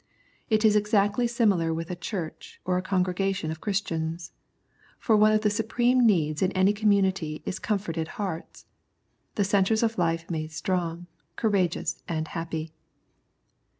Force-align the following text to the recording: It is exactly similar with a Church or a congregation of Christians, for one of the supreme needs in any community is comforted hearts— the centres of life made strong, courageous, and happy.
It 0.49 0.65
is 0.65 0.75
exactly 0.75 1.27
similar 1.27 1.71
with 1.75 1.91
a 1.91 1.95
Church 1.95 2.59
or 2.65 2.75
a 2.75 2.81
congregation 2.81 3.51
of 3.51 3.61
Christians, 3.61 4.31
for 4.97 5.15
one 5.15 5.31
of 5.31 5.41
the 5.41 5.51
supreme 5.51 6.07
needs 6.07 6.41
in 6.41 6.51
any 6.53 6.73
community 6.73 7.43
is 7.45 7.59
comforted 7.59 8.07
hearts— 8.17 8.65
the 9.35 9.43
centres 9.43 9.83
of 9.83 9.99
life 9.99 10.27
made 10.27 10.51
strong, 10.51 11.05
courageous, 11.35 12.01
and 12.07 12.29
happy. 12.29 12.73